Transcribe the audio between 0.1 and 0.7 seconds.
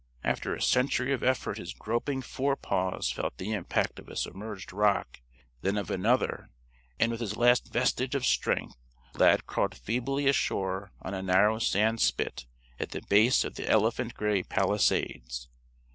After a